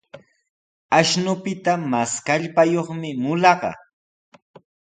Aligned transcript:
Ashnupita 0.99 1.71
mas 1.91 2.11
kallpayuqmi 2.27 3.09
mulaqa. 3.23 3.71